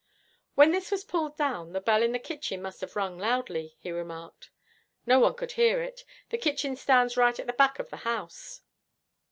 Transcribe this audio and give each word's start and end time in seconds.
'When 0.55 0.71
this 0.71 0.89
was 0.89 1.03
pulled 1.03 1.37
down, 1.37 1.73
the 1.73 1.79
bell 1.79 2.01
in 2.01 2.11
the 2.11 2.17
kitchen 2.17 2.59
must 2.63 2.81
have 2.81 2.95
rung 2.95 3.19
loudly,' 3.19 3.75
he 3.77 3.91
remarked. 3.91 4.49
'No 5.05 5.19
one 5.19 5.35
could 5.35 5.51
hear 5.51 5.79
it. 5.83 6.05
The 6.31 6.39
kitchen 6.39 6.75
stands 6.75 7.17
right 7.17 7.39
at 7.39 7.45
the 7.45 7.53
back 7.53 7.77
of 7.77 7.91
the 7.91 7.97
house.' 7.97 8.63